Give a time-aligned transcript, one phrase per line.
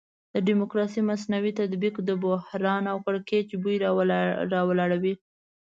[0.33, 3.75] د ډیموکراسي مصنوعي تطبیق د بحران او کړکېچ بوی
[4.53, 5.13] راولاړوي.